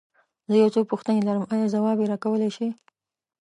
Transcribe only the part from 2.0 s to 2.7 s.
يې راکولی شې؟